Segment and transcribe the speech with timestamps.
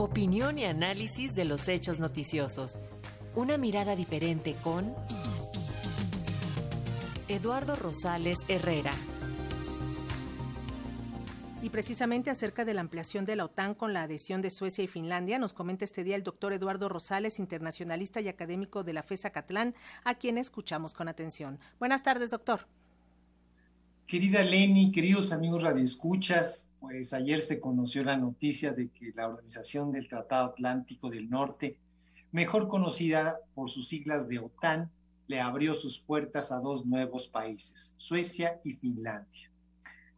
[0.00, 2.78] Opinión y análisis de los hechos noticiosos.
[3.34, 4.94] Una mirada diferente con
[7.28, 8.94] Eduardo Rosales Herrera.
[11.62, 14.86] Y precisamente acerca de la ampliación de la OTAN con la adhesión de Suecia y
[14.86, 19.28] Finlandia, nos comenta este día el doctor Eduardo Rosales, internacionalista y académico de la FESA
[19.28, 19.74] Catlán,
[20.04, 21.58] a quien escuchamos con atención.
[21.78, 22.66] Buenas tardes, doctor.
[24.06, 29.92] Querida Leni, queridos amigos radioescuchas, pues ayer se conoció la noticia de que la Organización
[29.92, 31.76] del Tratado Atlántico del Norte,
[32.32, 34.90] mejor conocida por sus siglas de OTAN,
[35.28, 39.52] le abrió sus puertas a dos nuevos países, Suecia y Finlandia.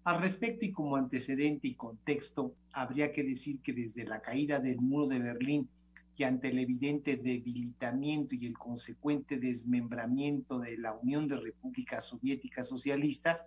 [0.04, 4.80] Al respecto y como antecedente y contexto, habría que decir que desde la caída del
[4.80, 5.68] muro de Berlín
[6.16, 12.66] y ante el evidente debilitamiento y el consecuente desmembramiento de la Unión de Repúblicas Soviéticas
[12.66, 13.46] Socialistas,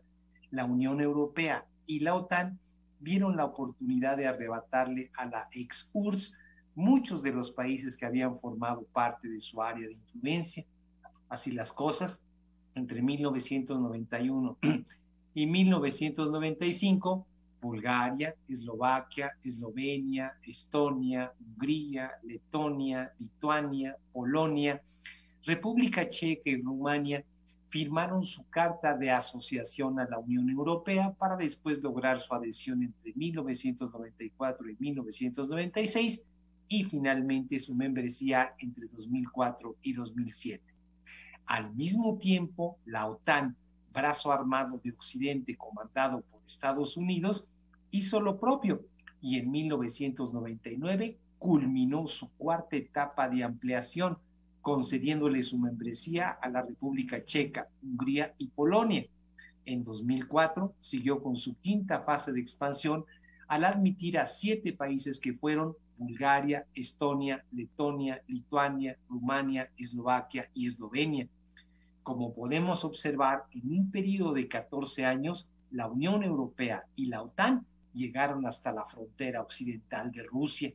[0.51, 2.59] la Unión Europea y la OTAN
[2.99, 6.33] vieron la oportunidad de arrebatarle a la ex-URSS
[6.75, 10.65] muchos de los países que habían formado parte de su área de influencia.
[11.29, 12.23] Así las cosas,
[12.75, 14.57] entre 1991
[15.33, 17.25] y 1995,
[17.61, 24.81] Bulgaria, Eslovaquia, Eslovenia, Estonia, Hungría, Letonia, Lituania, Polonia,
[25.43, 27.23] República Checa y Rumania
[27.75, 33.11] firmaron su carta de asociación a la Unión Europea para después lograr su adhesión entre
[33.13, 36.23] 1994 y 1996
[36.69, 40.63] y finalmente su membresía entre 2004 y 2007.
[41.47, 43.57] Al mismo tiempo, la OTAN
[43.91, 47.45] brazo armado de Occidente comandado por Estados Unidos,
[47.91, 48.85] hizo lo propio
[49.19, 54.17] y en 1999 culminó su cuarta etapa de ampliación,
[54.65, 59.05] concediéndole su membresía a la República Checa, Hungría y Polonia.
[59.63, 63.05] En 2004 siguió con su quinta fase de expansión
[63.47, 71.29] al admitir a siete países que fueron Bulgaria, Estonia, Letonia, Lituania, Rumania, Eslovaquia y Eslovenia
[72.01, 77.65] como podemos observar, en un periodo de 14 años, la Unión Europea y la OTAN
[77.93, 80.71] llegaron hasta la frontera occidental de Rusia.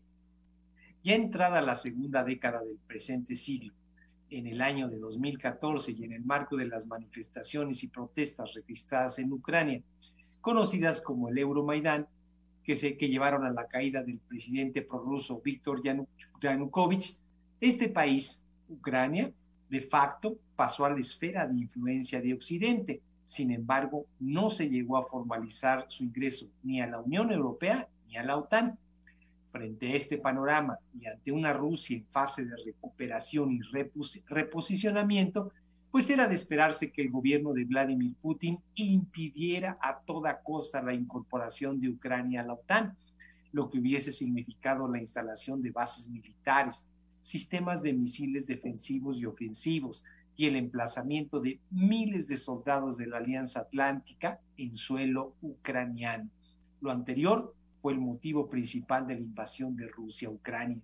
[1.05, 3.73] Ya entrada la segunda década del presente siglo,
[4.31, 9.19] en el año de 2014 y en el marco de las manifestaciones y protestas registradas
[9.19, 9.83] en Ucrania,
[10.41, 12.07] conocidas como el Euromaidán,
[12.63, 15.81] que, se, que llevaron a la caída del presidente prorruso Víctor
[16.41, 17.17] Yanukovych,
[17.61, 19.33] este país, Ucrania,
[19.69, 23.01] de facto pasó a la esfera de influencia de Occidente.
[23.25, 28.17] Sin embargo, no se llegó a formalizar su ingreso ni a la Unión Europea ni
[28.17, 28.79] a la OTAN.
[29.53, 33.61] Frente a este panorama y ante una Rusia en fase de recuperación y
[34.27, 35.53] reposicionamiento,
[35.91, 40.95] pues era de esperarse que el gobierno de Vladimir Putin impidiera a toda costa la
[40.95, 42.97] incorporación de Ucrania a la OTAN,
[43.53, 46.87] lo que hubiese significado la instalación de bases militares,
[47.21, 50.05] sistemas de misiles defensivos y ofensivos,
[50.37, 56.31] y el emplazamiento de miles de soldados de la Alianza Atlántica en suelo ucraniano.
[56.81, 60.81] Lo anterior fue el motivo principal de la invasión de Rusia a Ucrania.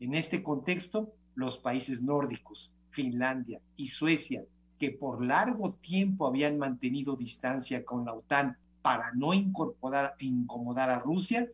[0.00, 4.44] En este contexto, los países nórdicos, Finlandia y Suecia,
[4.78, 10.90] que por largo tiempo habían mantenido distancia con la OTAN para no incorporar e incomodar
[10.90, 11.48] a Rusia,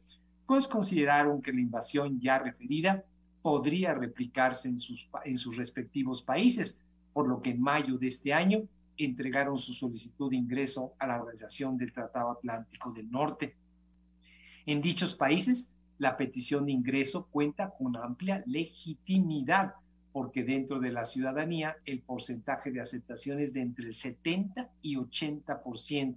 [0.47, 3.05] pues consideraron que la invasión ya referida
[3.43, 6.79] podría replicarse en sus, en sus respectivos países,
[7.13, 8.63] por lo que en mayo de este año
[8.97, 13.55] entregaron su solicitud de ingreso a la Organización del Tratado Atlántico del Norte.
[14.71, 19.75] En dichos países, la petición de ingreso cuenta con amplia legitimidad,
[20.13, 24.95] porque dentro de la ciudadanía el porcentaje de aceptación es de entre el 70 y
[24.95, 26.15] 80%.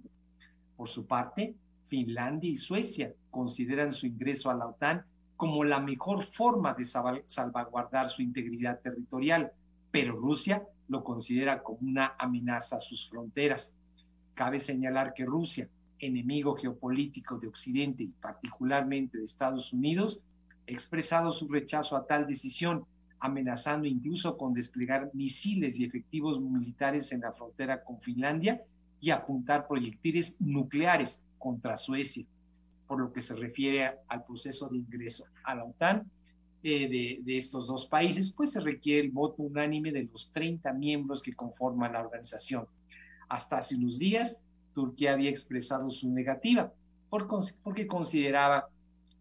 [0.76, 1.56] Por su parte,
[1.86, 5.04] Finlandia y Suecia consideran su ingreso a la OTAN
[5.36, 9.50] como la mejor forma de salvaguardar su integridad territorial,
[9.90, 13.74] pero Rusia lo considera como una amenaza a sus fronteras.
[14.34, 15.68] Cabe señalar que Rusia,
[15.98, 20.20] enemigo geopolítico de Occidente y particularmente de Estados Unidos,
[20.66, 22.84] expresado su rechazo a tal decisión,
[23.20, 28.62] amenazando incluso con desplegar misiles y efectivos militares en la frontera con Finlandia
[29.00, 32.24] y apuntar proyectiles nucleares contra Suecia.
[32.86, 36.10] Por lo que se refiere al proceso de ingreso a la OTAN,
[36.64, 41.34] de, estos dos países, pues se requiere el voto unánime de los 30 miembros que
[41.34, 42.66] conforman la organización.
[43.28, 44.42] Hasta hace unos días,
[44.74, 46.72] Turquía había expresado su negativa
[47.62, 48.68] porque consideraba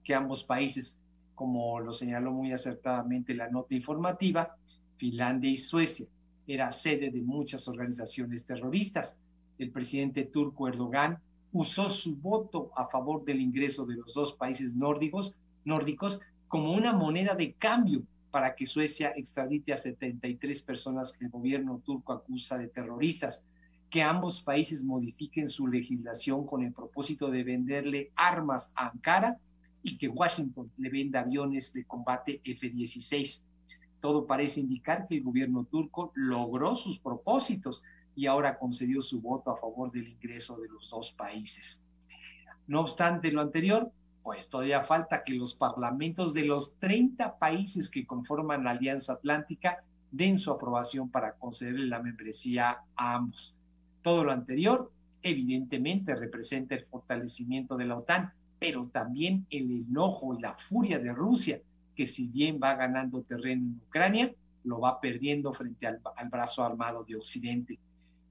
[0.04, 1.00] que ambos países,
[1.36, 4.58] como lo señaló muy acertadamente la nota informativa,
[4.98, 6.08] Finlandia y Suecia,
[6.48, 9.18] era sede de muchas organizaciones terroristas.
[9.58, 11.20] El presidente turco Erdogan
[11.52, 16.94] usó su voto a favor del ingreso de los dos países nórdicos, nórdicos como una
[16.94, 22.58] moneda de cambio para que Suecia extradite a 73 personas que el gobierno turco acusa
[22.58, 23.46] de terroristas,
[23.94, 29.38] que ambos países modifiquen su legislación con el propósito de venderle armas a Ankara
[29.84, 33.44] y que Washington le venda aviones de combate F-16.
[34.02, 37.84] Todo parece indicar que el gobierno turco logró sus propósitos
[38.16, 41.84] y ahora concedió su voto a favor del ingreso de los dos países.
[42.66, 43.92] No obstante lo anterior,
[44.24, 49.84] pues todavía falta que los parlamentos de los 30 países que conforman la Alianza Atlántica
[50.10, 53.56] den su aprobación para concederle la membresía a ambos.
[54.04, 54.92] Todo lo anterior,
[55.22, 61.14] evidentemente, representa el fortalecimiento de la OTAN, pero también el enojo y la furia de
[61.14, 61.62] Rusia,
[61.96, 64.36] que si bien va ganando terreno en Ucrania,
[64.66, 67.80] lo va perdiendo frente al, brazo armado de Occidente.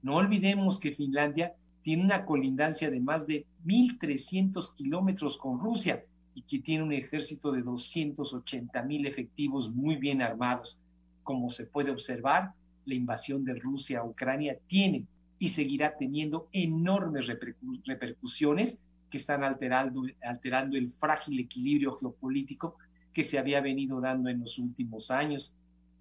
[0.03, 6.05] No olvidemos que Finlandia tiene una colindancia de más de 1.300 kilómetros con Rusia
[6.35, 10.79] y que tiene un ejército de 280 mil efectivos muy bien armados.
[11.23, 12.53] Como se puede observar,
[12.85, 15.07] la invasión de Rusia a Ucrania tiene
[15.43, 18.79] y seguirá teniendo enormes repercusiones
[19.11, 22.77] que están alterando, alterando el frágil equilibrio geopolítico
[23.13, 25.53] que se había venido dando en los últimos años.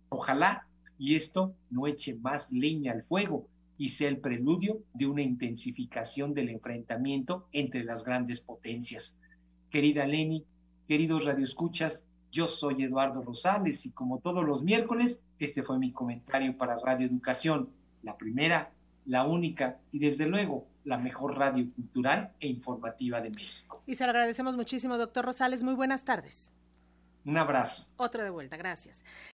[0.09, 0.67] Ojalá
[0.99, 3.47] y esto no eche más leña al fuego
[3.79, 9.17] y sea el preludio de una intensificación del enfrentamiento entre las grandes potencias.
[9.71, 10.45] Querida Leni,
[10.87, 16.55] queridos radioescuchas, yo soy Eduardo Rosales y como todos los miércoles, este fue mi comentario
[16.55, 17.69] para Radio Educación,
[18.03, 18.71] la primera,
[19.05, 23.83] la única y desde luego la mejor radio cultural e informativa de México.
[23.85, 25.63] Y se lo agradecemos muchísimo, doctor Rosales.
[25.63, 26.53] Muy buenas tardes.
[27.25, 27.87] Un abrazo.
[27.97, 29.03] Otro de vuelta, gracias.